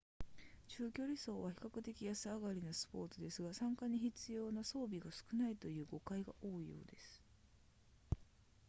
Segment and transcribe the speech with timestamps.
[0.67, 7.21] 中距離走は比較的安上がりなスポーツですが参加に必要な装備が少ないという誤解が多いようです